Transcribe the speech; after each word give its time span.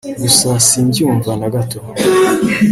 gusa 0.21 0.47
simbyumva 0.67 1.31
na 1.39 1.47
gato 1.55 1.79